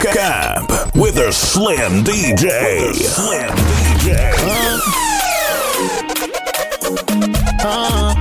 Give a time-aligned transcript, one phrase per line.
[0.00, 2.94] Camp with a Slim DJ.
[2.94, 4.32] Slim DJ.
[4.38, 4.78] Uh,
[7.64, 8.14] uh,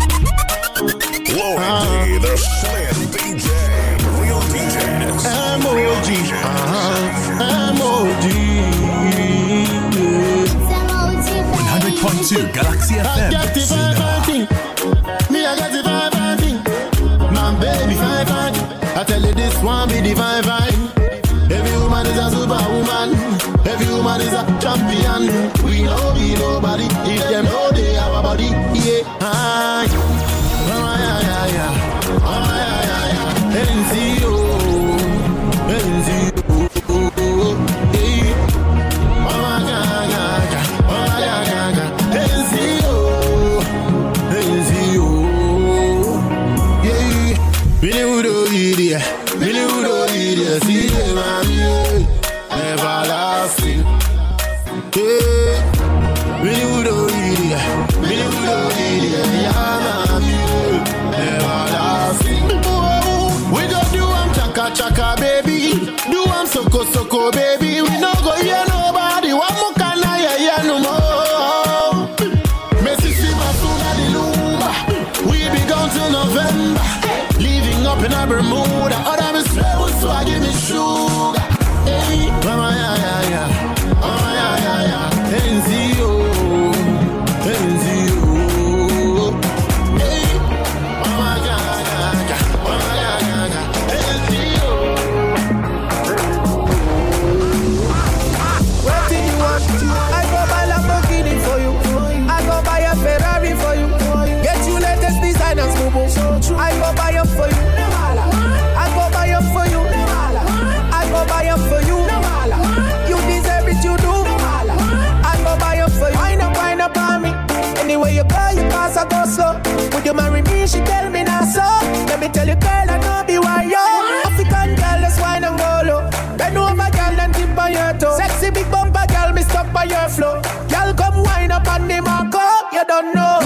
[1.38, 3.48] Lauren uh, D, the Slim DJ.
[4.22, 4.78] Real DJ.
[5.26, 6.10] M-O-G.
[11.78, 13.06] 100.2 Galaxy FM.
[13.06, 16.58] I got the vibe Me, I got the vibe and thing.
[17.34, 18.56] My baby vibe and
[18.98, 20.57] I tell you this one be the vibe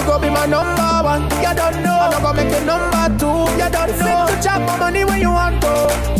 [0.02, 1.22] you go be my number one.
[1.42, 1.94] You don't know.
[1.94, 3.38] I'm not gonna make you number two.
[3.60, 4.26] You don't know.
[4.26, 5.74] Sing to chop my money when you want to.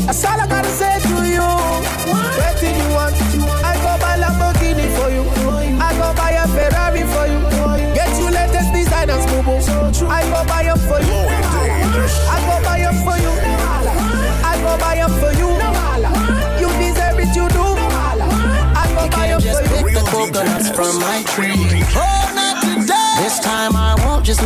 [0.06, 1.48] That's all I gotta say to you.
[2.06, 3.14] What do you want?
[3.66, 5.24] I go buy Lamborghini for you.
[5.80, 7.40] I go buy a Ferrari for you.
[7.94, 9.58] Get you latest designers, boo boo.
[10.06, 11.20] I go buy them for you.
[12.34, 13.32] I go buy them for you.
[14.46, 15.50] I go buy them for you.
[16.62, 17.66] You deserve it, you do.
[18.82, 19.82] I go buy them for you.
[19.82, 21.82] Pick the coconuts from my tree.
[21.96, 22.31] Oh!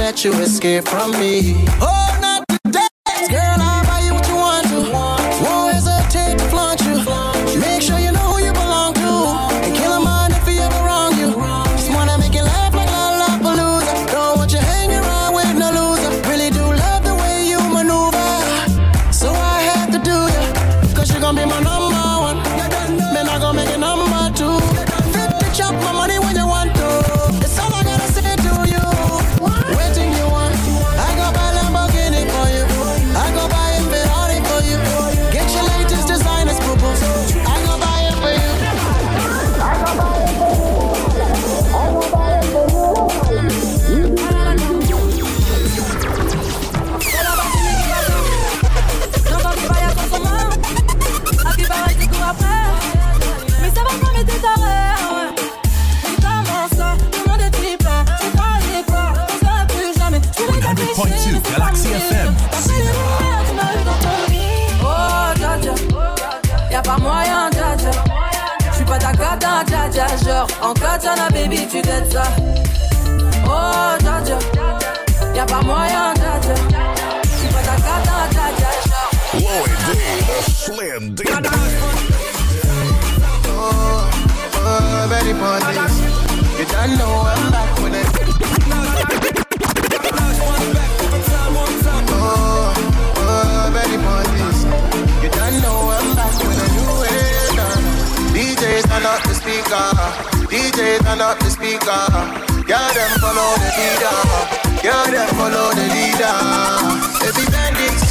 [0.07, 1.53] let you escape from me.
[1.81, 2.36] Oh, no.
[102.67, 104.11] Girl, them follow the leader.
[104.83, 106.35] Girl, them follow the leader.
[107.23, 108.11] Baby bandits.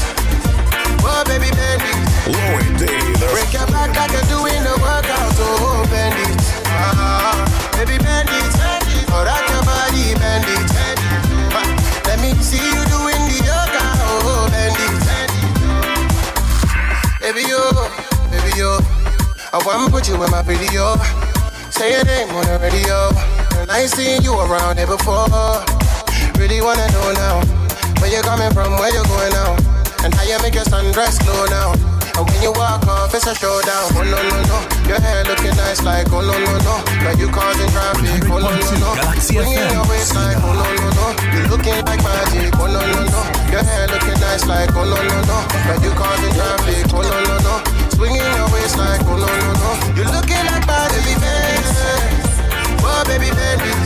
[1.04, 2.08] Oh, baby bandits.
[2.24, 3.20] Louis Davis.
[3.36, 5.36] Break your back like you're doing the workout.
[5.44, 6.56] Oh, bandits.
[6.72, 7.36] Ah,
[7.76, 8.56] baby bandits.
[8.56, 9.12] bandits.
[9.12, 10.72] Oh, rock your body, bandits.
[10.72, 12.08] bandits.
[12.08, 13.84] Let me see you doing the yoga.
[14.08, 15.04] Oh, bandits.
[15.04, 15.52] bandits.
[17.20, 17.60] Baby, yo.
[18.32, 18.80] Baby, yo.
[19.52, 20.96] I wanna put you in my video.
[21.70, 23.35] Say your name on the radio.
[23.66, 25.26] And I ain't seen you around here before.
[26.38, 27.42] Really wanna know now.
[27.98, 29.58] Where you coming from, where you going now?
[30.06, 31.74] And how you make your sundress glow now.
[32.14, 33.90] And when you walk off, it's a showdown.
[33.98, 36.78] Oh no no no, your hair looking nice like oh no no no.
[37.02, 38.30] But you causing traffic.
[38.30, 41.06] Oh no no no, swinging your waist like oh no no no.
[41.34, 42.54] You looking like magic.
[42.62, 45.38] Oh no no no, your hair looking nice like oh no no no.
[45.66, 46.86] But you causing traffic.
[46.94, 47.56] Oh no no no,
[47.98, 49.70] swinging your waist like oh no no no.
[49.98, 51.65] You looking like baby.
[52.88, 53.78] Oh, baby, bend it.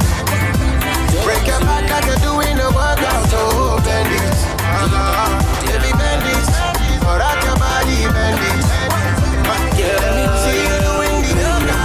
[1.24, 3.32] Break your back like you're doing a workout.
[3.34, 4.36] Oh, bend it.
[4.60, 5.40] Uh-huh.
[5.66, 6.48] Baby, bend it.
[7.08, 8.66] Or rock your body, bend it.
[9.80, 11.80] Yeah, let me see you doing the yoga.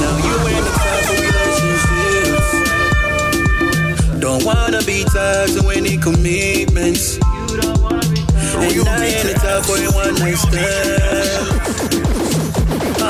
[0.00, 1.10] Now you in the type
[4.14, 4.20] of.
[4.20, 7.18] Don't wanna be tied to any commitments.
[8.58, 11.87] And I ain't the type for a one night stand.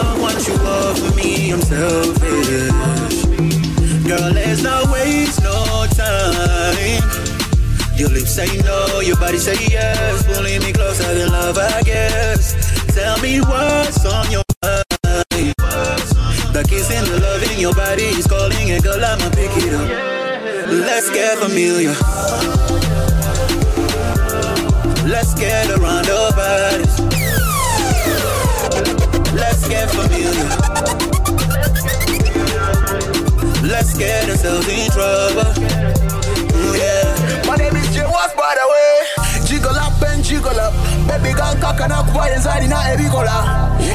[0.01, 2.71] I want you all for me, I'm selfish.
[4.07, 7.03] Girl, let's not waste no time.
[7.97, 10.25] Your lips say no, your body say yes.
[10.25, 12.55] Pulling me closer than love, I guess.
[12.95, 14.85] Tell me what's on your mind.
[16.55, 19.89] The kissing, the loving, your body is calling, and girl, I'ma pick it up.
[20.69, 21.95] Let's get familiar.
[25.09, 27.08] Let's get around our bodies.
[29.69, 30.33] Let's get familiar.
[33.69, 35.53] Let's get ourselves in trouble.
[36.57, 37.45] Mm, yeah.
[37.47, 39.45] My name is Jay What's by the way.
[39.45, 40.73] Jiggle up and jiggle up.
[41.07, 43.29] Baby girl cock and up why inside in a heavy color.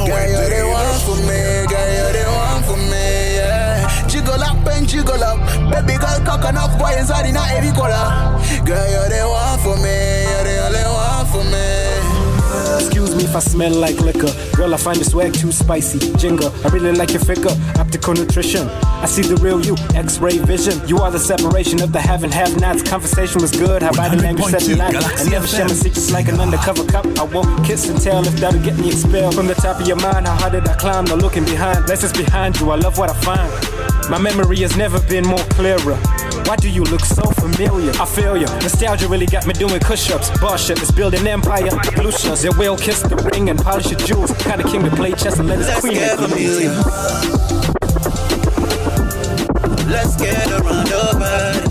[0.06, 1.66] Girl, you're the one for me.
[1.66, 3.42] Girl, you're the one for me.
[3.42, 4.06] Yeah.
[4.08, 5.42] Jiggle up and jiggle up.
[5.74, 8.38] Baby girl cock and up why inside in a heavy color.
[8.64, 10.22] Girl, you're the one for me.
[10.22, 11.73] You're the only one for me.
[12.80, 14.32] Excuse me if I smell like liquor.
[14.56, 16.00] Girl, I find your swag too spicy.
[16.18, 17.52] Jingle, I really like your figure.
[17.78, 18.68] Optical nutrition.
[18.68, 20.82] I see the real you, X-ray vision.
[20.88, 22.84] You are the separation of the have and have nots.
[22.84, 23.82] Conversation was good.
[23.82, 24.96] How about the name you said 100.2 tonight?
[24.96, 27.06] I never share my secrets like an undercover cop.
[27.06, 29.98] I won't kiss and tell if that'll get me expelled from the top of your
[29.98, 30.28] mind.
[30.28, 31.06] How hard did I climb?
[31.06, 31.88] No looking behind.
[31.88, 32.72] Lessons behind you.
[32.72, 34.10] I love what I find.
[34.10, 35.98] My memory has never been more clearer.
[36.46, 37.92] Why do you look so familiar?
[38.00, 38.46] I feel you.
[38.46, 40.30] Nostalgia really got me doing push-ups.
[40.40, 41.70] Boss shit, let's build an empire.
[42.12, 44.32] Shots, they will kiss the ring and polish your jewels.
[44.34, 46.70] Kind of king to play chess and let his Let's queen get familiar.
[49.90, 51.63] Let's get around our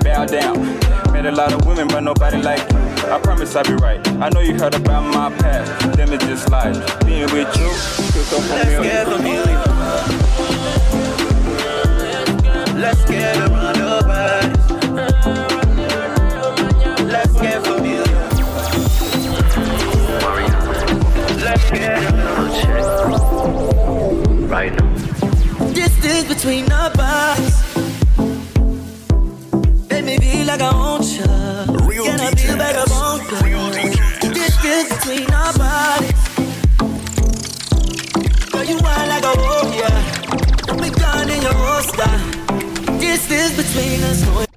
[0.00, 1.12] fact, let me bow down.
[1.12, 2.78] Met a lot of women, but nobody like you.
[3.10, 4.06] I promise I'll be right.
[4.20, 5.96] I know you heard about my past.
[5.96, 6.78] Them is just lies.
[7.04, 7.70] Being with you,
[8.12, 9.58] feel so Let's get familiar.
[9.58, 10.22] familiar.
[12.80, 14.70] Let's get around our bodies.
[17.04, 18.04] Let's get familiar.
[21.44, 21.98] Let's get
[24.48, 25.72] Right now.
[25.72, 26.90] Distance between our
[30.52, 31.24] like I want you.
[31.86, 33.22] Real Can I feel like I want
[34.22, 34.32] you?
[34.34, 36.22] Distance between our bodies.
[38.50, 39.96] Girl, you want like a warrior.
[40.66, 42.12] Don't be gone in your holster.
[42.98, 44.51] Distance between us.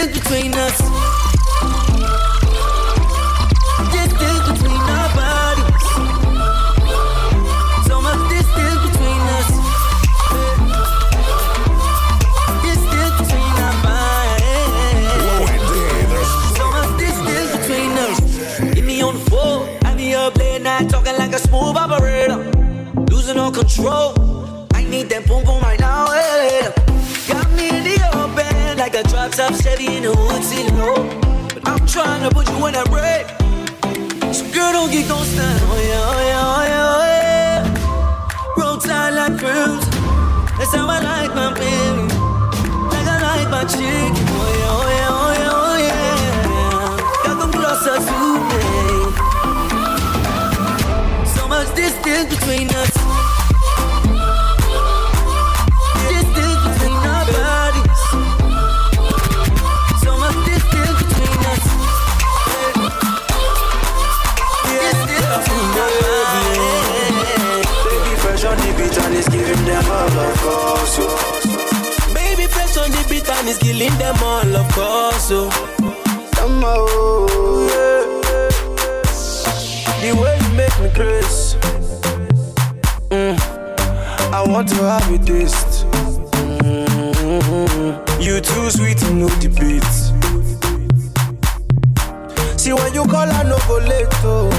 [0.00, 0.78] Distance between us.
[3.92, 5.86] Distance between our bodies.
[7.86, 9.48] So much distance between us.
[12.62, 13.74] Distance between our.
[16.56, 18.16] So much distance between us.
[18.82, 19.68] Me on the floor,
[20.16, 22.38] up late night talking like a smooth operator.
[23.10, 24.19] Losing all control.
[29.02, 30.94] that drop top Chevy in the woods, you know.
[31.54, 33.26] But I'm trying to put you in a break.
[34.34, 35.60] So girl, don't get gon' stand.
[35.64, 38.62] Oh yeah, oh yeah, oh yeah, oh yeah.
[38.62, 39.86] Roll tide like cruise.
[40.58, 42.08] That's how I like my baby.
[42.92, 43.80] Like I like my chick.
[43.80, 46.04] Oh yeah, oh yeah, oh yeah, oh yeah.
[47.24, 48.62] Got them come closer to me.
[51.26, 52.89] So much distance between us.
[73.50, 75.30] Is killing them all, of course.
[75.32, 75.50] Oh.
[77.70, 78.04] Yeah.
[80.00, 81.58] The way you make me crazy.
[83.10, 83.36] Mm.
[84.32, 85.86] I want to have a taste.
[86.62, 88.22] Mm.
[88.22, 89.82] You too sweet to no debate.
[92.56, 94.14] See when you call, I no go late.
[94.22, 94.50] Oh.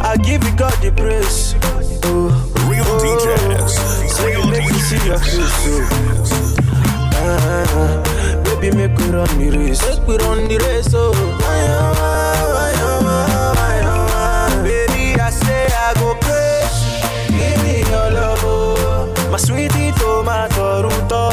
[0.00, 1.54] I give you God the praise.
[4.94, 5.88] Oh.
[7.24, 8.02] Ah,
[8.44, 9.80] baby, make we run the race.
[9.88, 10.92] Make we run the race.
[10.94, 11.12] Oh.
[14.62, 17.00] Baby, I say I go crazy.
[17.32, 19.28] Give me your love, oh.
[19.30, 21.31] My sweetie tomato ruto.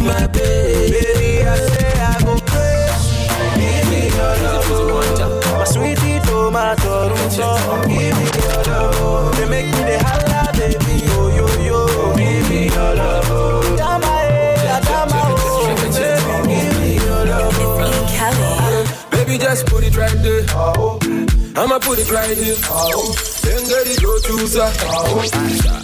[0.00, 0.92] My baby.
[0.92, 3.28] Baby, I say I go crazy.
[3.60, 5.58] Give me your love.
[5.58, 7.48] My sweetie tomato ruto.
[7.88, 9.36] Give me your love.
[9.36, 12.14] They make me the holla, baby, oh yo yo.
[12.16, 13.24] Give me your love.
[13.76, 15.66] Adama, eh, Adama, oh.
[15.66, 19.08] Baby, give me your love, oh.
[19.10, 20.44] Baby, just put it right there.
[21.56, 22.54] I'ma put it right here.
[23.42, 24.70] Then get it, go choose her.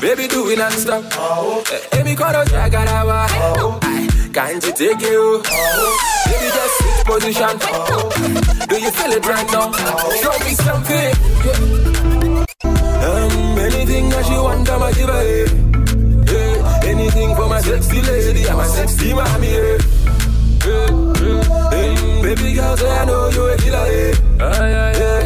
[0.00, 1.04] Baby, do it non-stop.
[1.72, 3.26] Eh, Baby, call out Jagarawa.
[4.32, 5.16] Can't you take it?
[5.16, 5.42] oh?
[6.26, 7.58] Baby, just switch position.
[8.68, 9.72] Do you feel it right now?
[10.22, 11.12] Show me something.
[13.06, 15.22] Um, anything that you want, I'ma give her.
[15.22, 15.46] eh.
[16.32, 19.48] Yeah, anything for my sexy lady, I'm a sexy mommy.
[19.52, 19.78] Yeah.
[20.66, 20.90] Yeah,
[21.22, 21.70] yeah.
[21.70, 23.86] Hey, baby girl, say I know you a killer.
[23.86, 24.14] Yeah.
[24.40, 25.25] Ah, yeah, yeah.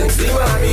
[0.00, 0.72] Sexy mommy.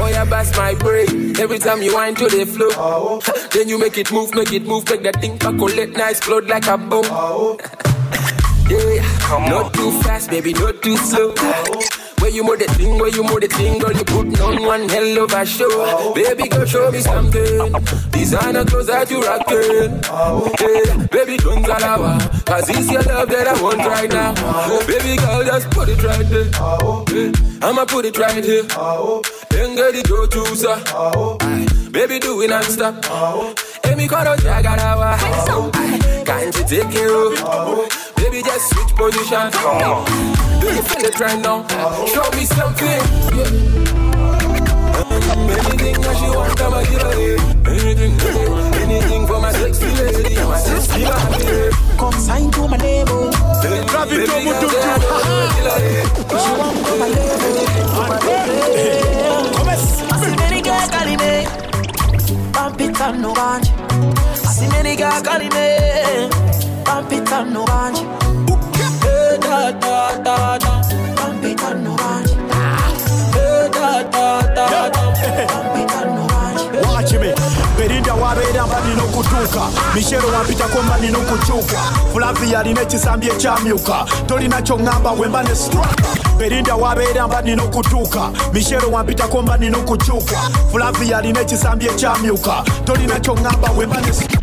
[0.00, 1.38] Oh yeah, bust my brain.
[1.38, 3.20] Every time you wind to the flow,
[3.52, 6.66] then you make it move, make it move, make that thing percolate, nice, float like
[6.66, 7.58] a bomb.
[8.70, 9.02] Yeah,
[9.50, 11.34] not too fast, baby, not too slow.
[12.32, 15.24] You move the thing, where you move the thing, girl, you put on one hell
[15.24, 16.12] of a show.
[16.14, 17.72] Baby, girl, show me something.
[18.10, 20.00] Designer clothes that you rockin'.
[20.60, 22.18] Yeah, baby, don't galawa.
[22.46, 24.32] Cause it's your love that I want right now.
[24.86, 27.32] Baby, girl, just put it right there.
[27.62, 28.62] I'ma put it right here.
[29.50, 30.78] Then get it, go choose her.
[31.90, 33.04] Baby, do it non-stop.
[33.86, 35.18] Amy, call out Jagarawa.
[36.24, 38.01] Can't you take it, oh?
[38.22, 39.50] Baby, just switch position.
[39.50, 41.66] Do you feel it right now?
[42.06, 43.02] Show me something.
[43.34, 43.50] Yeah.
[45.58, 47.40] Anything that she want, I'ma give her it.
[47.66, 48.14] Anything,
[48.78, 51.74] anything for my sexy lady, my sexy lady.
[51.98, 53.06] Come sign to my name.
[53.06, 56.38] Baby, girl, say I know you kill.
[56.38, 57.58] She want to my level.
[59.66, 61.34] I see many girls calling me.
[62.52, 63.68] Pump it and no bunch.
[64.46, 66.61] I see many girls calling me.
[66.84, 67.98] Pump it and no bunch.
[69.02, 70.82] Hey, da da da da.
[71.74, 72.30] No bunch.
[73.34, 75.02] Hey, da da da da.
[76.04, 76.22] No.
[76.82, 77.32] Watch me.
[77.76, 79.60] Berinda wabeera mba nina okutuuka
[79.94, 80.98] mishero wampitako mba
[82.12, 86.08] fulavi yalina ekisambi ekyamyuka tolina kyoŋŋamba bwe mba ne straka
[86.38, 89.58] berinda wabeera mba nina okutuuka mishero wampitako mba
[90.70, 94.41] fulavi yalina ekisambi ekyamyuka tolina kyoŋŋamba bwe mba ne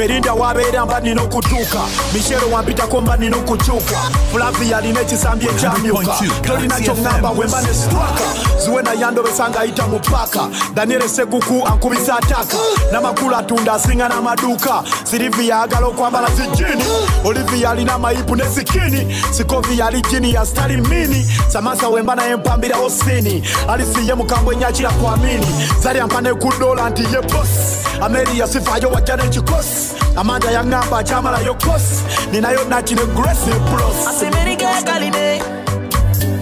[0.00, 1.80] berinda wabeera mba nina okutuuka
[2.14, 3.96] mishero wampitako mba nina okukyuka
[4.32, 8.26] fulavi yalina ekisambi ekyamyuka tolina kyoŋŋamba bwe mba ne straka
[8.64, 12.56] ziwena yandobesa ng'ayita mu paka daniel seguku ankubisa ataka.
[12.92, 16.84] N'amakulu atunda asinga n'amaduuka sirivi yayagala okwambala zijini
[17.24, 23.42] olivia alina amayipu ne zikini sikovi yali jini ya stalimini samasa wemba naye mpambirawo sini
[23.68, 25.46] alisiye mukambwe nyakira kwamini
[25.82, 26.48] zali ampane ku
[26.88, 33.52] nti ye bosi ameri yasifayo wajja n'ekikosi amanda yaŋŋamba akyamalayo kosi ninayo naki ne grace
[33.70, 35.26] bros Asimeniga kalime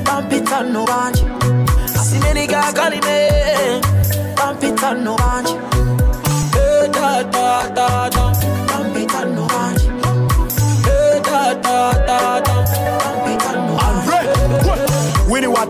[0.05, 1.25] Pampita no banji
[2.01, 3.17] Asimeniga kalime
[4.37, 4.95] Pampita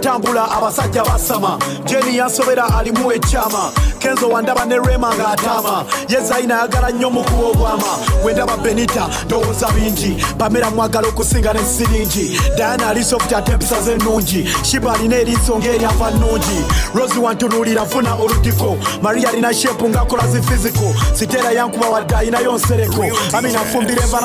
[0.07, 1.59] wini abasajja basama.
[1.85, 3.73] Jeni yansobera alimu ekyama.
[3.99, 10.25] Kenzo wandaba ne rema ng'ataama ye zaina ayagala nnyo mukuba obwama wendaba benita ndowooza bingi.
[10.39, 12.41] Pamera mwagala okusinga ne siringi.
[12.57, 16.65] Diana alisoft ate empisa ze ennungi shiba alina eriiso ng'eryava nnungi.
[16.95, 23.05] Rosi wantunuulira funa olutiko maria alina shepu ng'akola zi fiziko sitera yankuba wadde ayinayo nsereko
[23.33, 24.19] amina afumbira enva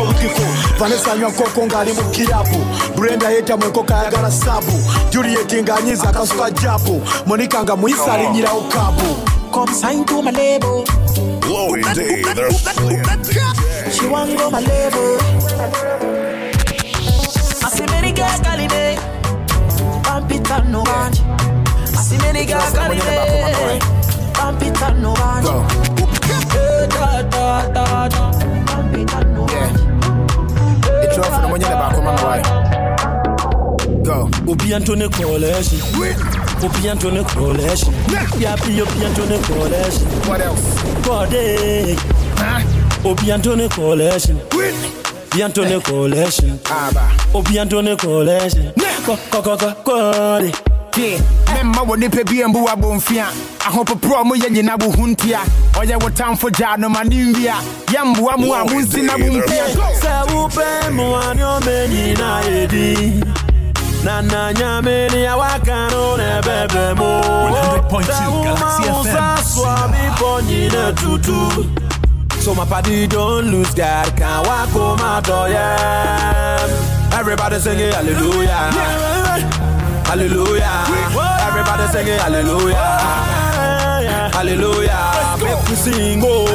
[0.00, 0.42] oludiko
[0.78, 4.72] vanessa anywa nkoko ng'ali mu kirabu brenda yeetamu enkoko ayagala saabu
[5.20, 9.16] juliet ng'anyiza akasuka jabu monika nga muyisa alinyirawo kabu
[9.52, 10.84] Come sign to my label.
[11.42, 13.90] Chloe D, the Slim DJ.
[13.92, 15.18] She want go my level.
[17.66, 18.96] Asimeniga kalime
[20.02, 21.22] Pampita no banji
[21.98, 23.80] Asimeniga kalime
[24.32, 25.50] Pampita no banji
[26.54, 28.08] Eh, da da da.
[28.08, 28.14] Da
[28.70, 29.46] Pampita no
[31.02, 32.59] It's all for the money back on my boy.
[34.02, 34.30] Go.
[34.48, 35.80] Obi Antone Coalition.
[36.62, 37.92] Obi Antone Coalition.
[38.40, 40.06] Yapi Obi Antone Coalition.
[40.28, 40.82] What else?
[41.06, 41.96] Body.
[43.04, 44.40] Obi Antone Coalition.
[44.52, 46.58] Obi Antone Coalition.
[47.34, 48.24] Obi Antone ko
[49.84, 50.50] ko.
[51.00, 51.18] Yeah,
[51.54, 53.26] memma wɔ nipa bi mbu abɔmfia
[53.60, 55.38] ahopoporɔ mo yɛ nyina wo ho ntia
[55.72, 57.54] ɔyɛ wo tamfo gyaa no ma ne nwia
[57.86, 59.64] yɛmboa mu a monsi na mompia
[59.96, 63.49] Sɛ wopɛ mmoa ne ɔmɛnyina yɛdi
[64.04, 67.10] na na nyame ne awaka no na ɛbɛbrɛ mu
[67.90, 69.38] 100.2 Galaxy FM.
[69.44, 71.40] so abibɔ nyina tutu
[72.40, 76.66] So my party don't lose God Can't walk home out oh yeah
[77.12, 78.72] Everybody singing hallelujah
[80.08, 80.84] Hallelujah
[81.48, 82.96] Everybody singing hallelujah
[84.32, 86.46] Hallelujah Make we sing oh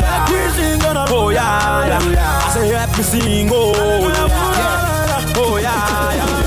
[0.00, 1.08] yeah.
[1.12, 2.44] Oh yeah, yeah.
[2.44, 3.72] I say help me sing oh
[4.12, 5.32] yeah.
[5.36, 6.39] Oh yeah, yeah.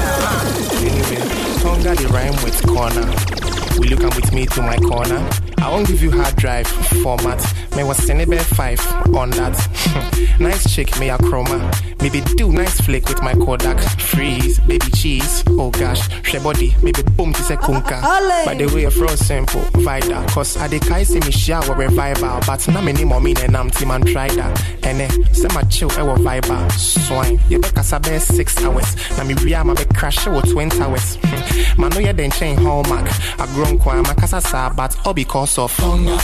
[1.64, 3.53] Tonga the rhyme with corner.
[3.78, 5.28] Will you come with me to my corner?
[5.60, 7.42] I won't give you hard drive format.
[7.76, 10.38] May was Senebe 5 on that.
[10.40, 11.60] nice chick, may a chroma.
[12.02, 13.80] Maybe do nice flick with my Kodak.
[14.00, 15.42] Freeze, baby cheese.
[15.52, 16.76] Oh gosh, she body.
[16.84, 18.02] Maybe boom to say kunka.
[18.46, 20.26] By the way, fro simple, vida.
[20.30, 22.42] Cause I de kai see me shower revival.
[22.46, 24.66] But na many more mean and I'm team and try that.
[24.84, 26.70] And eh, say my chill, ewo viber.
[26.74, 27.40] Swine.
[27.48, 29.18] You be kasabe six hours.
[29.18, 31.18] Na me ria ma be crash with 20 hours.
[31.78, 33.08] Man, no, you then chain hallmark.
[33.40, 36.18] I grown kwa makasasa, but all because of hunger.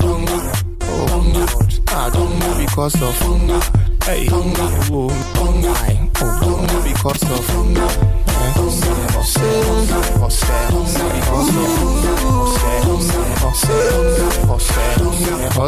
[0.00, 0.52] Hunger.
[0.82, 1.74] Oh, God.
[1.88, 3.60] Ah, hunger because of hunger.
[4.04, 4.68] Hey, hunger.
[4.92, 5.70] Oh, hunger.
[5.84, 6.10] Aye.
[6.20, 7.88] Oh, hunger because of hunger.
[8.28, 8.52] Eh,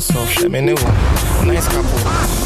[0.00, 0.74] hustle, hustle, shemene.
[1.46, 1.98] Nice couple.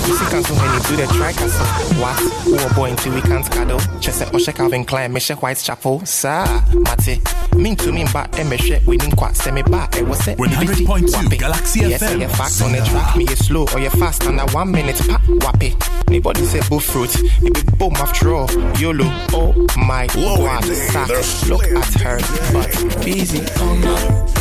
[0.08, 1.66] You see, cancel when you do the try castle.
[2.00, 2.18] What?
[2.44, 3.78] Who a boy until we can't cuddle?
[4.00, 6.04] Chese Oshe Calvin Klein, Meshe Whitechapel.
[6.04, 7.20] Sir, Mate.
[7.54, 9.96] Mean to me, but Emeshe, we didn't quite send me back.
[9.96, 10.38] It was it.
[10.38, 12.20] 100.2 Galaxy yes, FM.
[12.20, 13.16] Yes, fact on the track.
[13.16, 14.96] Me is slow or you fast under one minute.
[14.96, 15.74] Pa, wappy.
[16.08, 17.16] Anybody say bull fruit.
[17.40, 18.50] Maybe boom after all.
[18.78, 19.04] YOLO.
[19.32, 20.64] Oh my god.
[20.64, 21.08] Sack.
[21.48, 22.18] Look at her.
[22.52, 23.44] But busy.
[23.58, 24.34] Oh me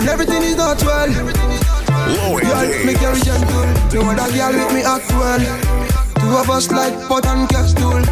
[0.00, 1.12] when everything is not well.
[1.12, 3.66] Girl, me carry gentle.
[3.92, 5.89] No other girl with me act well.
[6.30, 8.04] Two of us like pot and capsule.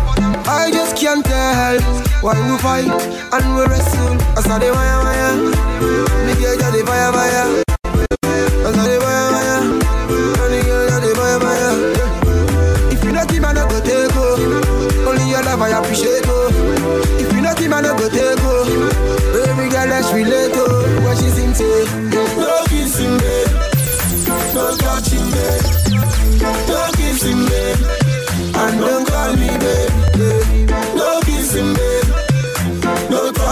[0.51, 1.81] I just can't tell
[2.21, 2.91] why we fight
[3.33, 4.19] and we wrestle.
[4.37, 5.37] I saw the wire wire.
[6.27, 7.63] Me girl got the fire fire.
[8.67, 8.99] I saw the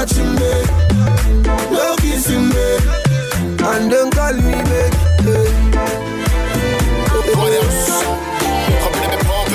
[0.06, 0.68] touching, babe.
[1.70, 2.82] No kissing, babe.
[3.62, 4.94] And don't call me, babe.
[5.26, 5.50] Eh.
[7.36, 8.02] What else?
[8.82, 9.48] Come let me pump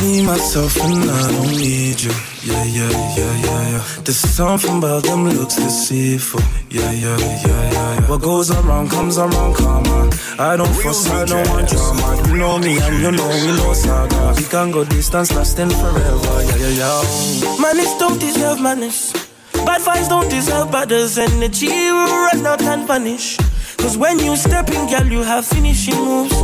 [0.00, 2.12] Me, myself, and I don't need you.
[2.50, 3.84] Yeah, yeah, yeah, yeah, yeah.
[4.04, 6.40] There's something about them looks deceitful.
[6.68, 8.08] Yeah, yeah, yeah, yeah, yeah.
[8.10, 10.10] What goes around comes around, come on.
[10.38, 12.28] I don't fuss, I don't want drama.
[12.28, 14.34] You know me and you know we know saga.
[14.36, 16.42] We can go distance, lasting forever.
[16.42, 17.60] Yeah, yeah, yeah.
[17.60, 19.12] Manners don't deserve manners.
[19.52, 21.18] Bad vibes don't deserve badders.
[21.18, 23.36] Energy will run out and vanish.
[23.78, 26.34] Cause when you step in, girl, you have finishing moves.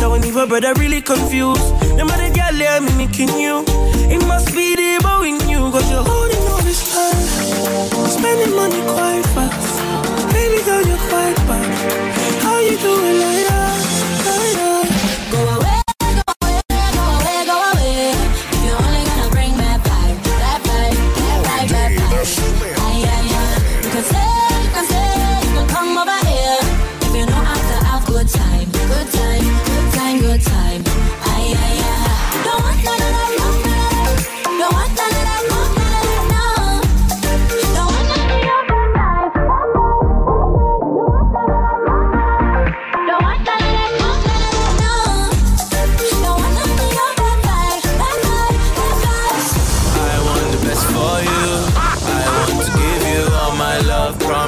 [0.00, 1.62] Now when even brother really confused.
[1.96, 3.62] The mother girl, they are mimicking you.
[4.10, 5.41] It must be the bow in you.
[5.72, 8.06] Cause you're holding all this time.
[8.06, 10.34] Spending money quite fast.
[10.34, 12.42] Baby girl, you're quite bad.
[12.42, 13.51] How you doing like?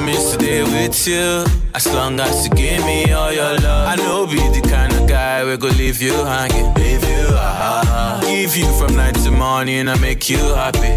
[0.05, 1.45] Promise to stay with you.
[1.73, 3.87] As long as you give me all your love.
[3.87, 6.71] I know be the kind of guy we go leave you hanging.
[6.75, 10.93] Leave you, ah, Give you from night to morning and make you happy.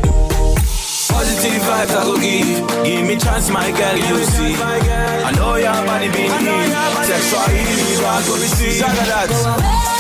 [1.08, 2.84] Positive vibes I go give.
[2.84, 4.54] Give me chance, my girl, you see.
[4.60, 6.68] I know your body being need.
[7.08, 8.72] Sexual healing, I go receive.
[8.74, 9.97] Saga that.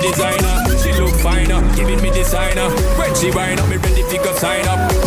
[0.00, 2.68] Designer, she look finer, giving me designer.
[2.98, 4.99] When she wind up, me ready to go sign up.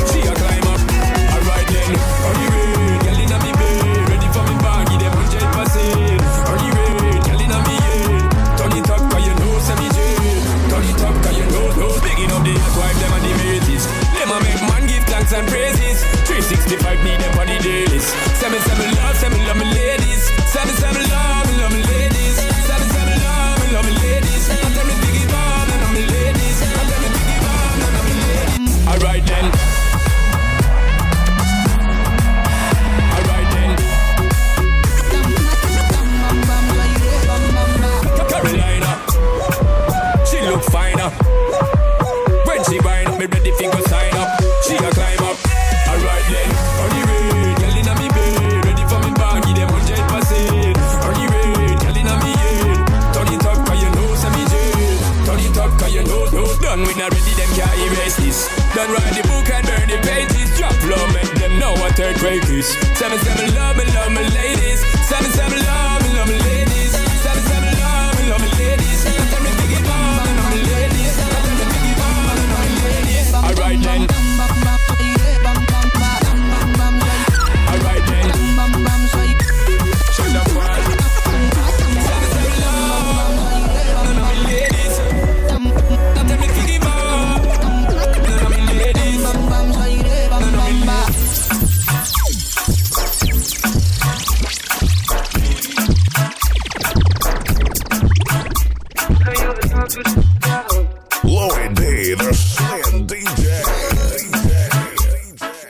[99.83, 103.43] Lloyd B, the Slam DJ.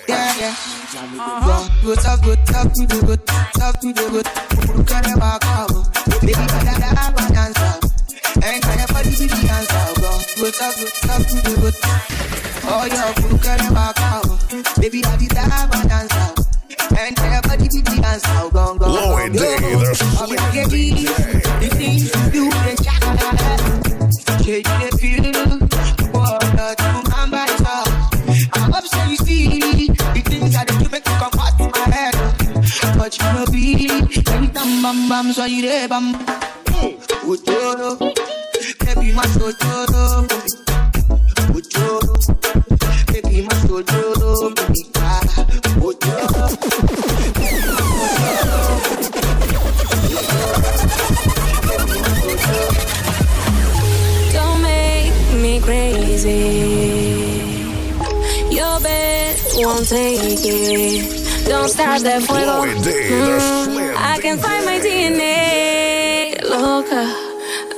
[0.07, 0.53] Yeah, yeah.
[1.81, 2.45] Good good
[3.81, 4.27] good, good.
[6.21, 7.73] Baby, but I have a dancer.
[8.45, 10.11] Ain't trying for body be the answer, go.
[10.37, 11.75] Good, good, good, good, good.
[12.65, 12.85] Oh.
[14.79, 15.01] Baby.
[16.95, 17.67] And everybody
[18.77, 18.85] go.
[18.85, 19.49] Lloyd the
[20.19, 21.02] I'm gonna
[34.83, 36.13] Bam bam so you bam.
[38.83, 40.27] Baby my baby my.
[54.33, 56.41] Don't make me crazy.
[58.49, 61.22] Your bed won't take it.
[61.45, 62.63] Don't start that fuego.
[62.63, 66.41] Mm, I can find my DNA.
[66.43, 67.03] Loca.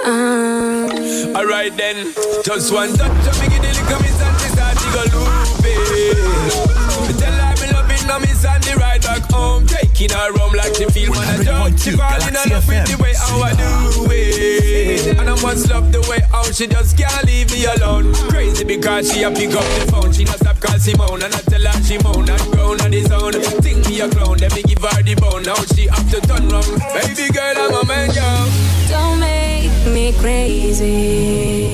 [0.05, 4.77] Um, Alright then, just one touch of me, give the liquor, me and she start
[4.77, 7.17] to go loop it.
[7.17, 9.65] Tell her me love it, now me send the ride back home.
[9.65, 11.79] Taking her home like she feel when I jump.
[11.79, 15.17] She falling in love with the way how I do it.
[15.17, 18.13] And I must love the way how she just can't leave me alone.
[18.63, 20.13] Because she a pick up the phone.
[20.13, 23.33] She stop call Simone and I tell her she moan and on the zone.
[23.61, 25.43] Think me a let me give her the bone.
[25.43, 26.47] Now she have to turn.
[26.93, 28.47] Baby girl, I'm a man, yo.
[28.89, 31.65] don't make me crazy.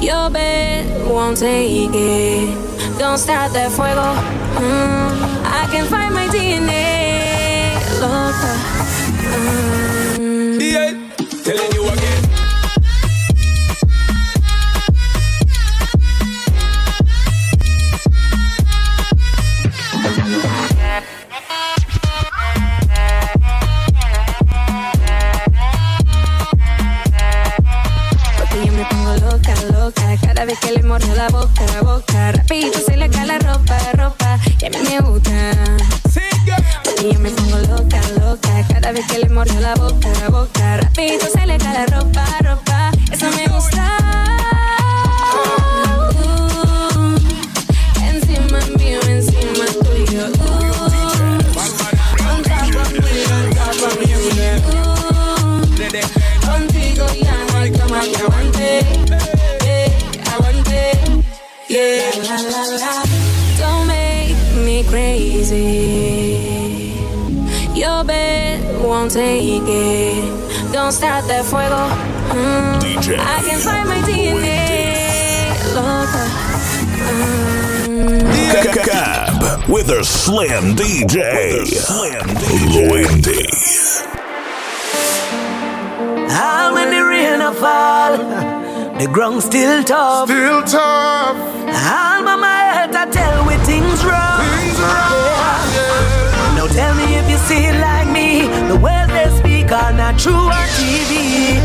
[0.00, 2.98] Your bed won't take it.
[2.98, 4.14] Don't start that fuego.
[4.60, 5.12] Mm,
[5.44, 7.74] I can find my DNA.
[8.00, 8.52] Loca.
[9.34, 9.89] Um,
[30.50, 33.78] Cada vez que le mordo la boca, la boca Rapidito se le cae la ropa,
[33.92, 35.52] ropa Y a mí me gusta.
[36.82, 37.20] Porque yo.
[37.20, 41.46] Me pongo loca, loca Cada vez que le mordo la boca, la boca Rapidito se
[41.46, 44.29] le cae la ropa, ropa Eso me gusta
[65.50, 66.94] crazy
[67.74, 71.88] Your bed won't take it Don't start that fuego
[72.30, 73.18] Mm, DJ.
[73.18, 76.24] I can find my DNA Loca
[77.10, 78.30] Mm.
[78.84, 81.64] Cab with a Slam DJ.
[81.66, 82.88] Slam DJ.
[82.88, 83.46] Lloyd D.
[86.30, 88.16] Ah, when the rain a fall,
[88.98, 90.28] the ground still tough.
[90.28, 91.36] Still tough.
[91.36, 92.59] All my head
[100.20, 101.56] are true on TV.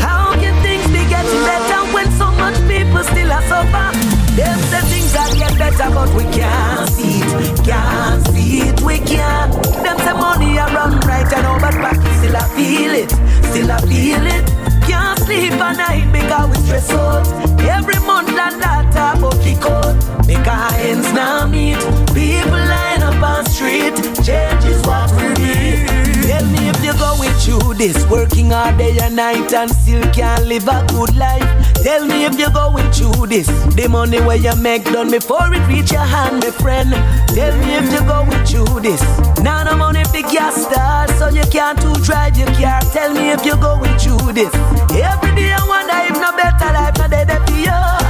[0.00, 3.88] How can things be getting better when so much people still are suffer?
[4.36, 7.64] Them say things that get better, but we can't see it.
[7.64, 9.52] Can't see it, we can't.
[9.82, 13.10] Them say money are run right and but back still I feel it.
[13.50, 14.46] Still I feel it.
[14.86, 17.26] Can't sleep at night because we stress out.
[17.60, 19.96] Every month and that talk about kick out.
[20.26, 21.78] Make our hands now meet.
[22.12, 23.94] People line up on street.
[24.24, 25.75] Change is what we need.
[26.36, 30.44] Tell me if you're going through this, working all day and night and still can't
[30.44, 31.48] live a good life.
[31.76, 35.66] Tell me if you're going through this, the money where you make done before it
[35.66, 36.90] reach your hand, my friend.
[37.28, 39.00] Tell me if you're going through this.
[39.40, 42.82] Now no money for gas start, so you can't to drive your car.
[42.92, 44.52] Tell me if you're going through this.
[44.92, 48.05] Every day I wonder if no better life, no dead for you.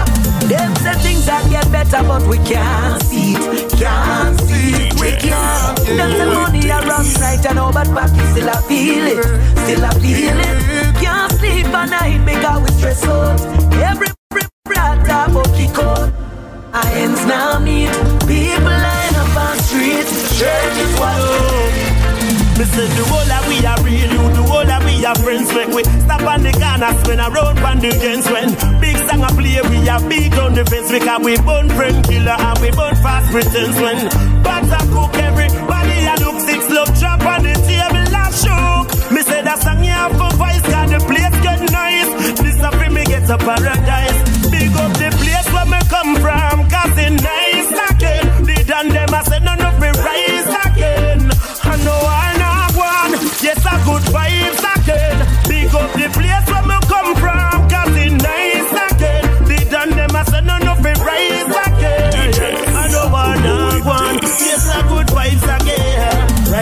[0.57, 3.71] Them say things that get better, but we can't see it.
[3.77, 5.77] Can't see it, we can't.
[5.85, 9.21] Them say money around right and all, but back you still I feel it.
[9.65, 10.95] Still I feel it.
[11.03, 13.41] Can't sleep at night because we stress out.
[13.75, 14.09] Every
[14.65, 16.13] brat about kick out.
[16.73, 17.93] Our hands now meet.
[18.29, 20.09] People line up on street.
[20.37, 21.17] Church is what
[22.59, 25.53] Me say the whole of we are real, you the whole of we are friends.
[25.55, 28.76] Make we stop on the corner, spin around on the gens when
[29.27, 32.71] a play, we are big on the fence because we born friend killer and we
[32.71, 33.99] born fast pretense when
[34.43, 38.87] pots a cook everybody a look six love trap on the table a shook.
[39.13, 42.11] Me say that song you have for voice, cause the place get nice.
[42.41, 44.19] This a me get a paradise.
[44.51, 48.27] Big up the place where me come from, cause it nice again.
[48.45, 51.21] The done them I say none of me rise again.
[51.67, 53.13] I know I know one,
[53.43, 55.19] yes a good vibes again.
[55.49, 57.56] Big up the place where me come from,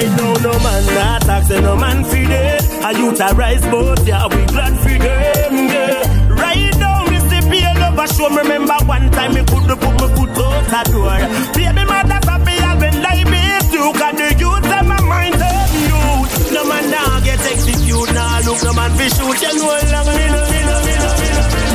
[0.05, 2.63] right now, no man not tax and no man feed it.
[2.85, 6.29] A youth a rise both, yeah, we glad for them, yeah.
[6.29, 7.43] Right now, Mr.
[7.43, 11.19] see pay show me Remember one time me could put me foot out the door.
[11.55, 13.93] Baby mother, happy, I've been like this too.
[13.99, 16.53] Got the youth and my mind up youth.
[16.53, 19.41] No man now get executed, now nah, look, no man be shoot.
[19.41, 21.74] You know, long, little, little, little, little.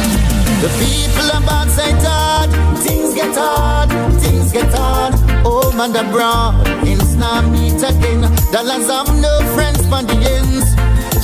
[0.62, 5.14] The people are bad side hard, things get hard, things get hard.
[5.46, 8.22] Oh, Home and abroad, ends now meet again.
[8.52, 10.68] Dollars have no friends for the ends.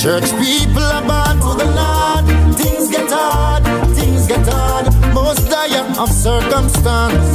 [0.02, 2.56] Church people are bad to the Lord.
[2.56, 4.86] Things get hard, things get hard.
[5.14, 7.32] Most dire of circumstance.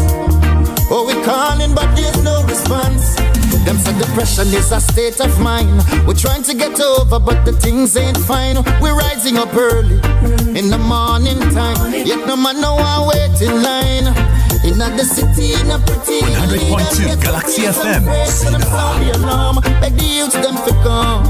[0.90, 3.16] Oh, we calling, but there's no response.
[3.64, 5.82] Them say depression is a state of mind.
[6.06, 8.56] We're trying to get over, but the things ain't fine.
[8.80, 9.96] We're rising up early
[10.58, 11.92] in the morning time.
[11.92, 14.08] Yet no man no one wait in line.
[14.62, 18.04] In the city, in a pretty 100.2 Galaxy FM.
[19.14, 19.56] Alarm.
[19.80, 21.24] Beg the youths them to come.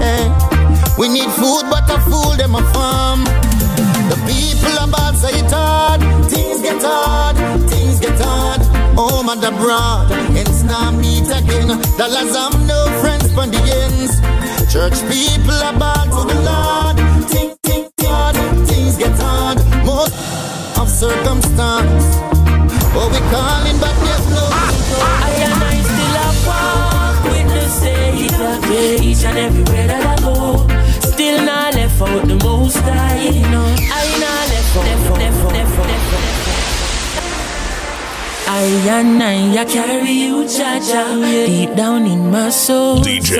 [0.00, 0.52] Hey.
[0.98, 3.24] We need food, but a fool them a farm.
[3.24, 6.00] The people are bad, say it hard.
[6.30, 7.36] Things get hard,
[7.70, 8.51] things get hard.
[8.94, 11.68] Oh, Home and abroad, ends now meet again.
[11.96, 14.20] Dollars have no friends from the ends.
[14.72, 16.96] Church people are bad to the Lord.
[17.30, 19.58] Things, things hard, things get hard.
[19.86, 20.12] Most
[20.78, 22.04] of circumstance.
[22.94, 29.02] Oh, we calling, but there's no I and I still a walk with the Savior.
[29.02, 30.68] Each and everywhere that I go.
[31.00, 33.30] Still not left out the most high.
[33.50, 36.41] No, I not left out, left out, left out, left out.
[38.46, 42.98] I and I, I carry you, Jaja, deep down in my soul.
[42.98, 43.38] DJ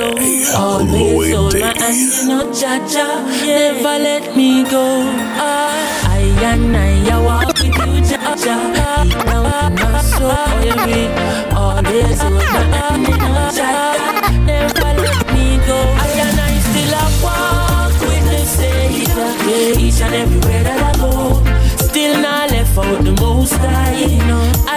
[0.55, 5.03] Always hold my hand, no Jaja, never let me go.
[5.37, 6.19] Ah, I
[6.51, 8.55] and I, I walk with you, Jaja,
[9.03, 10.29] deep down in my soul.
[10.63, 15.77] Yeah, always hold my hand, no Jaja, never let me go.
[15.77, 21.43] I and I still a walk with the Savior, each and everywhere that I go.
[21.87, 24.72] Still not left out the most I not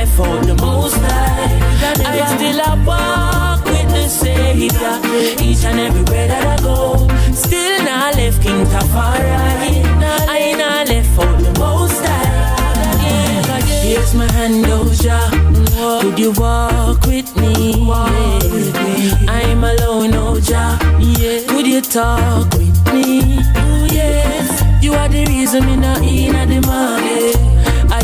[0.00, 1.60] left out the most high.
[2.06, 4.94] I still a walk with the Savior.
[5.44, 7.06] Each and everywhere that I go.
[7.34, 9.84] Still not left King Tafari.
[10.28, 12.30] I not left for the most high.
[13.04, 15.20] Yeah, Here's my hand, Oja.
[16.00, 17.84] Could you walk with me?
[17.86, 19.16] Yeah.
[19.28, 20.64] I'm alone, oh, Oja.
[21.00, 21.46] Yeah.
[21.48, 23.38] Could you talk with me?
[23.56, 24.62] Oh, yes.
[24.82, 27.39] You are the reason me not in at the market.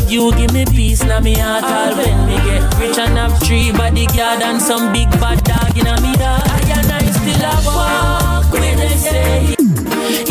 [0.07, 3.73] You give me peace now me heart all when me get rich and have three
[3.73, 6.41] bodyguard and some big bad dog in a me dog.
[6.47, 9.55] I and I still a walk with the say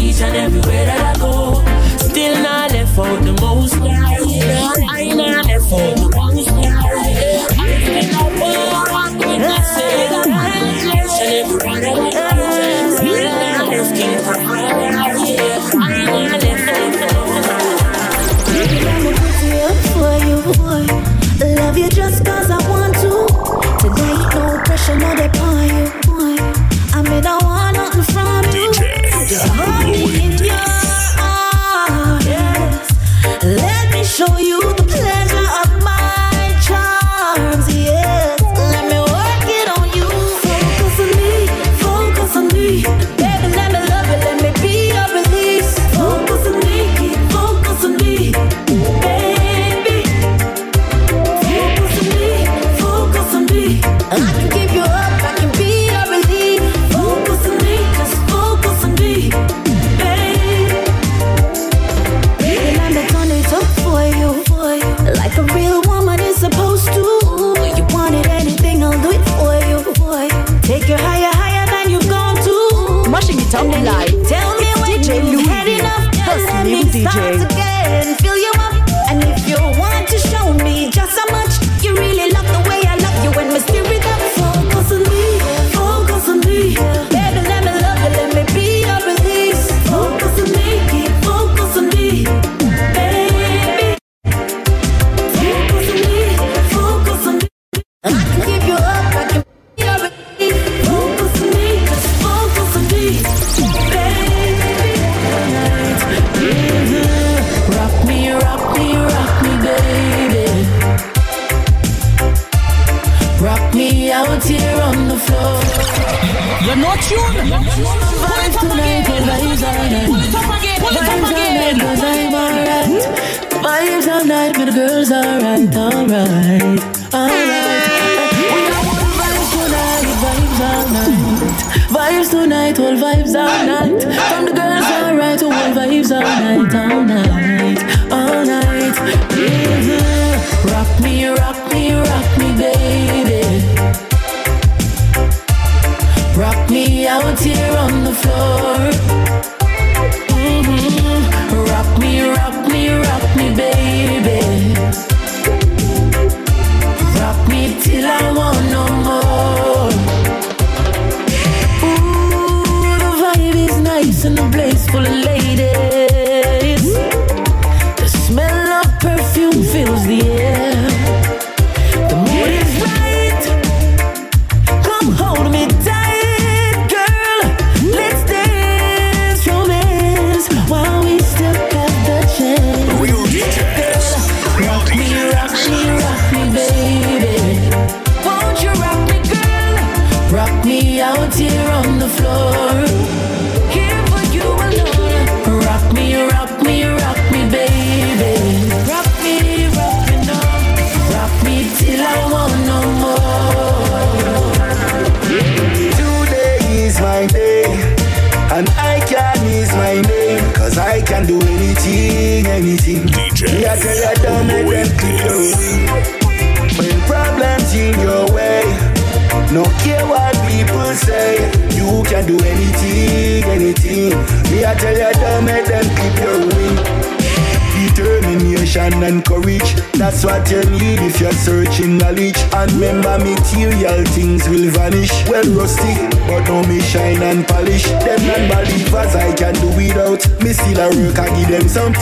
[0.02, 1.62] each and everywhere that I go.
[1.98, 3.74] Still not left out the most.
[4.88, 6.75] I not left out the most
[21.96, 23.10] just cause I want to.
[23.80, 25.08] Today, no pressure, no
[25.40, 26.36] on you.
[26.92, 28.70] I mean, I want nothing from you.
[29.26, 30.35] Just hold me in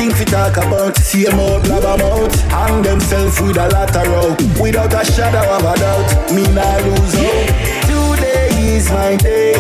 [0.08, 0.96] them to talk about.
[0.96, 3.68] See them all blab about, hang themselves with a
[4.08, 4.36] row.
[4.60, 7.48] Without a shadow of a doubt, me not lose hope.
[7.88, 9.54] Today is my day.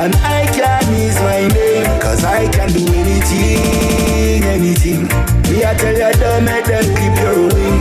[0.00, 5.02] And I can is my name, cause I can do anything, anything.
[5.50, 7.80] Me, I tell you, don't make them keep your wing.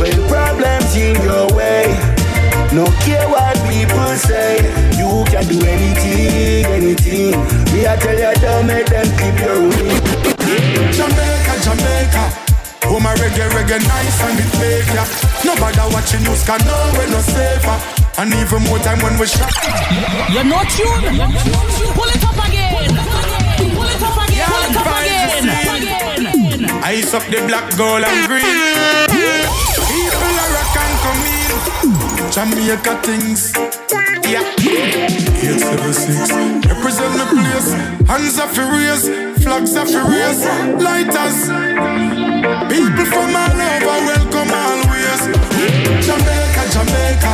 [0.00, 1.86] When problems in your way,
[2.72, 4.58] no care what people say,
[4.98, 7.32] you can do anything, anything.
[7.72, 10.13] Me, I tell you, don't make them keep your wing.
[10.92, 12.44] Jamaica, Jamaica.
[12.86, 15.04] Oh my reggae, reggae nice and it make ya
[15.42, 17.76] Nobody watching news can know we're no safer
[18.20, 19.50] And even more time when we shot
[20.30, 21.16] You're not tuned.
[21.96, 22.76] Pull it up again.
[22.76, 23.72] Pull it up again.
[23.74, 24.18] Pull it up
[25.00, 25.48] again.
[25.48, 26.84] Again.
[26.84, 28.44] Ice up the black, gold and green
[29.88, 34.40] People are rock and come in Jamaica things Yeah
[35.44, 37.68] 876 Represent the place.
[38.08, 39.04] Hands are furious.
[39.44, 40.40] Flags are furious.
[40.80, 41.52] Lighters.
[42.72, 45.20] People from all over Welcome always.
[46.00, 47.32] Jamaica, Jamaica.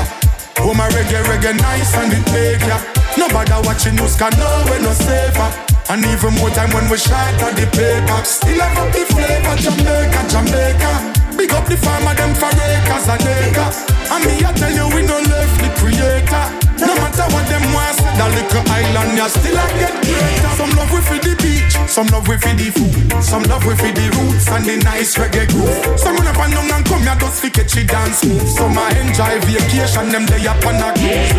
[0.66, 2.82] Oh my reggae, reggae nice and it make ya.
[3.16, 5.50] Nobody watching news can know we're no safer.
[5.94, 8.18] And even more time when we shot at the paper.
[8.26, 10.92] Still have up the flavor Jamaica, Jamaica.
[11.38, 15.06] Big up the farmer them for acres and acres And me I tell you we
[15.06, 19.58] no left the creator No matter what them want say That little island ya still
[19.58, 22.94] a get greater Some love we for the beach Some love we for the food.
[23.22, 25.98] Some love we for the roots and the nice reggae groove.
[25.98, 28.46] Some run up and down and come here just for catchy dance move.
[28.46, 31.34] Some a enjoy vacation them day up on a cruise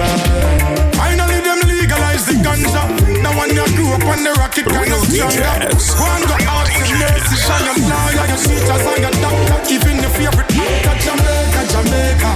[0.99, 2.83] Finally them legalize the ganja.
[3.23, 6.83] Now when you grew up on the rocket kind of Go and go out to
[6.99, 9.57] mercy Shine your lawyer, your teachers and your doctor.
[9.71, 12.31] Even your favorite actor Jamaica, Jamaica.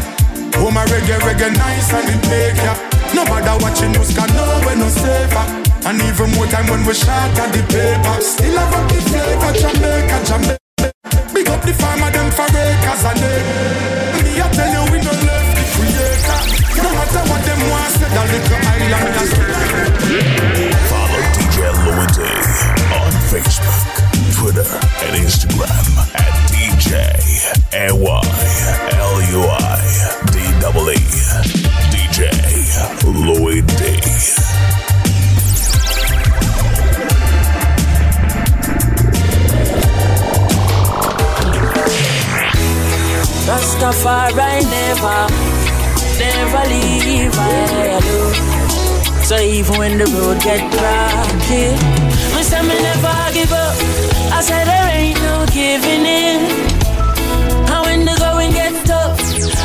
[0.63, 4.75] Oh my reggae, reggae nice and it make ya Nobody watching news can know we're
[4.75, 5.45] no safer.
[5.85, 8.15] And even more time when we shot at the paper.
[8.21, 10.57] Still have up the flavor Jamaica, Jamaica.
[11.35, 15.11] Big up the farmer them for acres and acres Me I tell you we no
[15.11, 16.39] left the creator.
[16.79, 19.35] No matter what them want say That little island has
[20.89, 21.59] Follow DJ
[22.15, 22.19] D
[22.95, 23.83] on Facebook,
[24.37, 24.67] Twitter,
[25.03, 25.85] and Instagram
[26.15, 26.91] at DJ
[27.73, 29.45] A-Y-L-U-I
[30.31, 30.95] D-double-E
[31.91, 33.83] DJ Louis D.
[43.47, 45.21] Rastafari never,
[46.19, 49.23] never leave I do.
[49.23, 51.71] So even when the road get rocky,
[52.35, 53.75] me say me never give up.
[54.33, 56.39] I said there ain't no giving in.
[57.71, 59.19] And when the going get tough,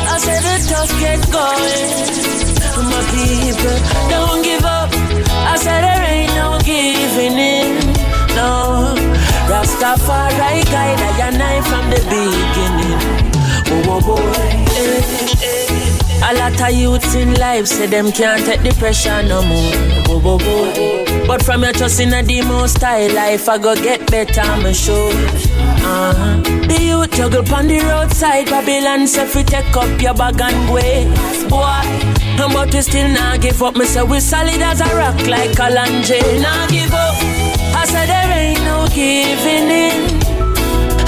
[0.07, 2.40] I said the tough get going
[2.81, 3.77] to my people.
[4.09, 4.89] Don't give up.
[5.51, 7.77] I said there ain't no giving in.
[8.35, 8.95] No.
[9.49, 12.99] Rastafari guide I and I from the beginning.
[13.73, 14.71] Oh, oh, boy.
[16.23, 19.71] A lot of youths in life say them can't take the pressure no more.
[20.07, 21.27] Oh, oh, oh.
[21.27, 25.11] But from your trust in a demo style life, I go get better, I'm sure.
[25.83, 26.41] Uh-huh.
[26.67, 31.05] The youth juggle on the roadside, Babylon say fi take up your bag and way.
[31.49, 31.81] Boy,
[32.37, 33.75] but we still not give up.
[33.75, 36.41] Me say we solid as a rock like a lange.
[36.41, 37.15] Not give up.
[37.75, 40.01] I say there ain't no giving in.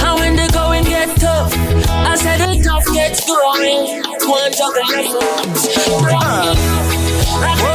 [0.02, 1.52] And when the going get tough,
[1.88, 4.02] I say the tough gets growing.
[4.28, 5.18] One juggle.
[6.16, 7.73] Uh.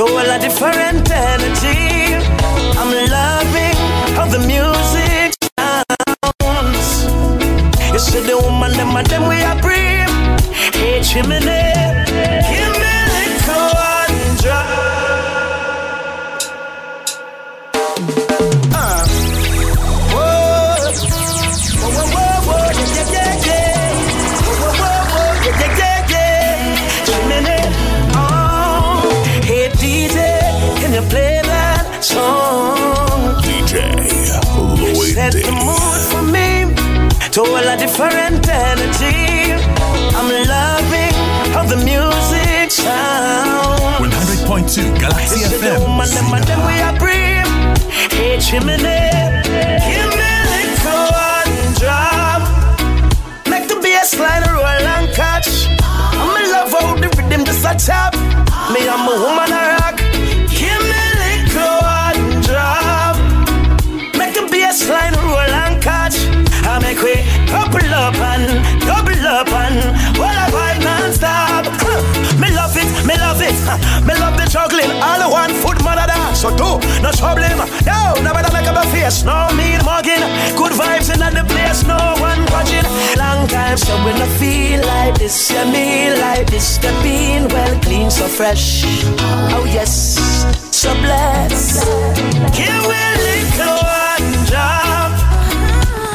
[0.00, 2.14] All a different energy.
[2.80, 3.76] I'm loving
[4.16, 7.04] how the music sounds.
[7.92, 10.08] You see the woman, them and them we are brave.
[10.72, 11.89] Hey, chimney.
[37.32, 39.54] to all a different energy.
[40.18, 41.14] I'm loving
[41.54, 43.80] how the music sounds.
[44.00, 45.78] 100.2 Galaxy it's FM.
[45.78, 47.46] The woman, the man, that we are brim.
[48.10, 48.74] Hey, chimney.
[49.86, 52.42] Give me a little one drop.
[53.46, 55.68] Make the bass line roll and catch.
[56.18, 58.14] I'm in love how the rhythm just a chop.
[58.72, 59.79] Me, I'm a woman around.
[74.06, 78.66] me love the juggling, all one foot mother So do, no problem, no, never make
[78.66, 80.24] up a face, no need mugging.
[80.56, 82.86] Good vibes in the place, no one watching.
[83.16, 86.78] Long time, so we no feel like this, yeah, me like this.
[86.78, 88.82] The bean well clean, so fresh.
[89.54, 90.16] Oh yes,
[90.70, 91.84] so blessed.
[92.56, 95.12] Here we little one job,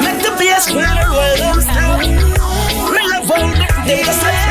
[0.01, 1.99] Make the place clear where I'm from.
[2.89, 4.44] Bring a vote,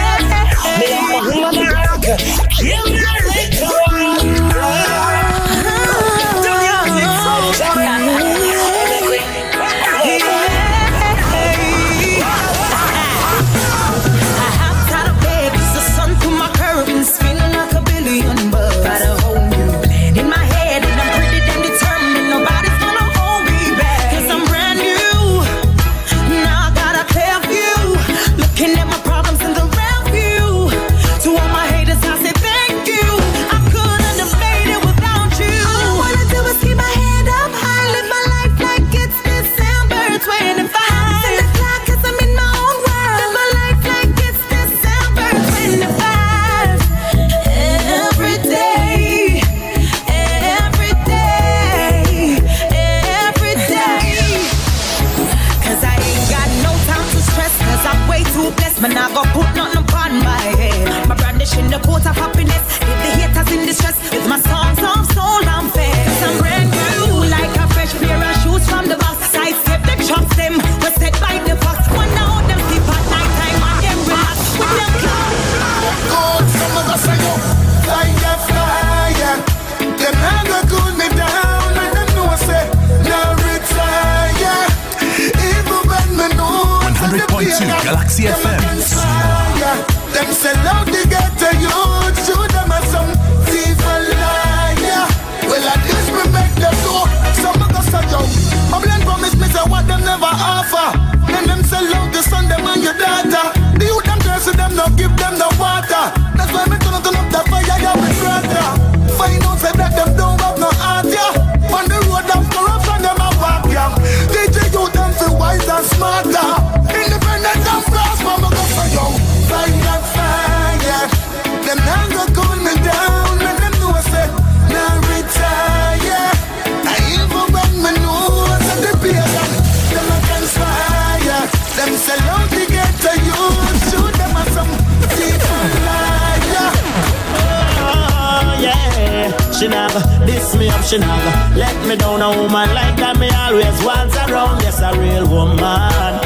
[140.95, 142.23] she never let me down.
[142.23, 144.63] A woman like that me always wants around.
[144.63, 146.24] Yes, a real woman.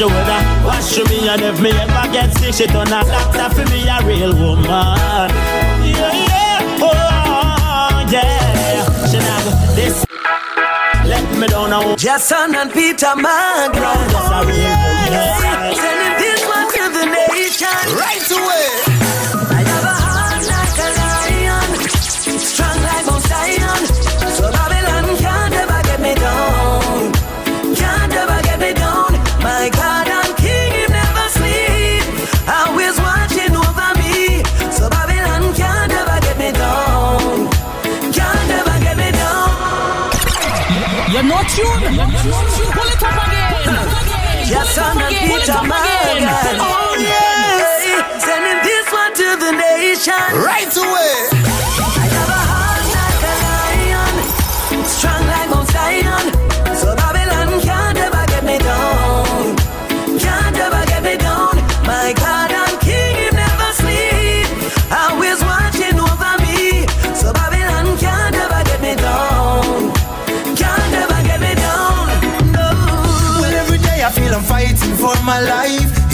[0.00, 2.66] Cook for me, she woulda wash for me, and if me ever get sick, she
[2.66, 4.64] turn a doctor for me, a real woman.
[5.84, 9.06] Yeah, yeah, oh yeah.
[9.06, 10.04] She not go this.
[11.04, 11.96] Let me down now.
[11.96, 13.92] Jason and Peter Magro.
[14.10, 14.76] Just a real
[15.10, 15.74] woman.
[15.74, 17.96] Sending this one to the nation.
[17.96, 18.89] Right away.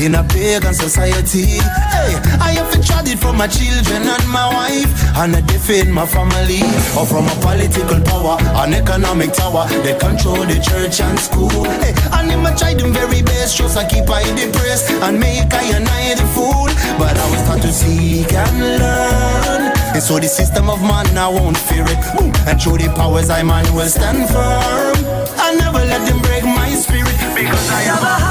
[0.07, 1.59] In a pagan society.
[1.91, 5.93] Hey, I have to trade it for my children and my wife, and I defend
[5.93, 6.63] my family.
[6.95, 11.67] Or from a political power, an economic tower, they control the church and school.
[11.83, 15.65] Hey, and I try them very best, just I keep I depressed and make I
[15.75, 16.71] and I the fool.
[16.99, 19.75] But I was taught to seek and learn.
[19.95, 21.99] And so the system of man, I won't fear it.
[22.47, 24.97] And through the powers I man will stand firm.
[25.43, 28.26] I never let them break my spirit because I have a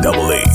[0.00, 0.47] D.